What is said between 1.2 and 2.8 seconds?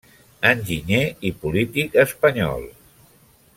i polític espanyol.